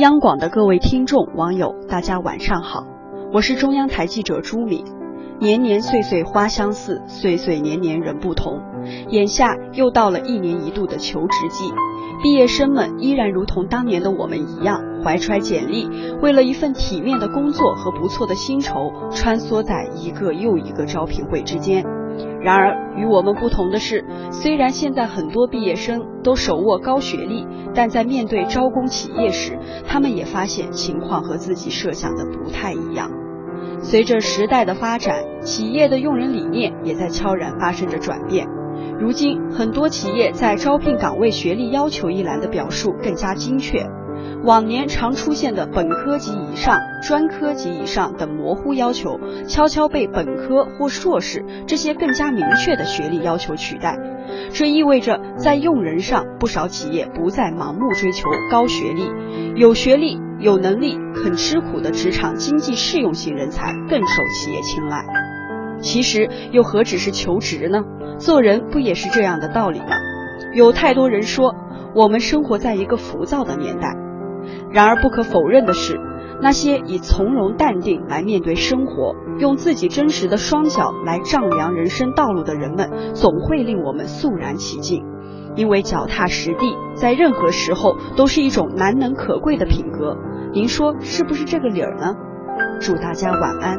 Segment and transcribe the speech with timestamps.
[0.00, 2.84] 央广的各位听众、网友，大家晚上好，
[3.32, 4.84] 我是中央台记者朱敏。
[5.40, 8.60] 年年岁岁花相似，岁岁年年人不同。
[9.08, 11.72] 眼下又到了一年一度的求职季，
[12.22, 15.88] 毕业生们依然如同当年的我们一样，怀揣简历，
[16.20, 21.84] 为了一份体面的工作和不错的薪酬，穿梭在一个又一个招聘会之间。
[22.40, 33.10] 然而，与我们不同的是，虽然现在很多毕业生都手握高学历，但在面对招工企业时，他们也发现情况和自己设想的不太一样。
[33.80, 38.46] 随着时代的发展，企业的用人理念也在悄然发生着转变。
[38.98, 43.86] 如今，很多企业在招聘岗位学历要求一栏的表述更加精确。
[44.44, 53.98] 往年常出现的本科及以上、专科及以上等模糊要求，悄悄被本科或硕士这些更加明确的学历要求取代。
[54.52, 59.10] 这意味着，在用人上，不少企业不再盲目追求高学历，
[59.56, 65.04] 有学历、有能力、肯吃苦的职场经济适用型人才更受企业青睐。
[65.80, 67.84] 其实，又何止是求职呢？
[68.18, 69.96] 做人不也是这样的道理吗？
[70.54, 71.54] 有太多人说，
[71.94, 73.94] 我们生活在一个浮躁的年代。
[74.70, 75.98] 然而，不可否认的是，
[76.40, 85.04] 那些以从容淡定来面对生活，用自己真实的双脚来丈量人生道路的人们，总会令我们肃然起敬。
[85.56, 90.16] 因为脚踏实地，在任何时候都是一种难能可贵的品格。
[90.52, 92.14] 您说是不是这个理儿呢？
[92.80, 93.78] 祝大家晚安。